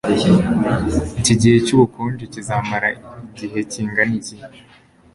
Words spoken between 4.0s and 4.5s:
iki